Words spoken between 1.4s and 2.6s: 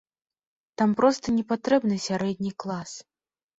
патрэбны сярэдні